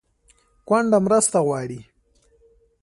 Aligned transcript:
کونډه 0.67 0.97
مرسته 1.05 1.39
غواړي 1.45 1.79